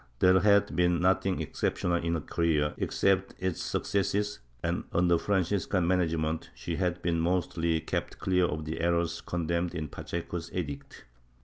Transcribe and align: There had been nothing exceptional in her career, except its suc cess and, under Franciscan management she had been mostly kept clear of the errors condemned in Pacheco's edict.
There 0.17 0.39
had 0.39 0.75
been 0.75 0.99
nothing 0.99 1.39
exceptional 1.41 1.97
in 2.03 2.15
her 2.15 2.21
career, 2.21 2.73
except 2.77 3.35
its 3.37 3.61
suc 3.61 3.85
cess 3.85 4.39
and, 4.63 4.85
under 4.91 5.19
Franciscan 5.19 5.85
management 5.85 6.49
she 6.55 6.77
had 6.77 7.03
been 7.03 7.19
mostly 7.19 7.79
kept 7.81 8.17
clear 8.17 8.45
of 8.45 8.65
the 8.65 8.81
errors 8.81 9.21
condemned 9.23 9.75
in 9.75 9.89
Pacheco's 9.89 10.51
edict. 10.53 11.05